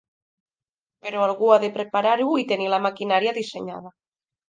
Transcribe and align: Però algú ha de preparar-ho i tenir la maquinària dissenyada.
Però 1.09 1.21
algú 1.27 1.53
ha 1.55 1.59
de 1.65 1.71
preparar-ho 1.77 2.33
i 2.45 2.49
tenir 2.55 2.73
la 2.75 2.83
maquinària 2.89 3.39
dissenyada. 3.41 3.99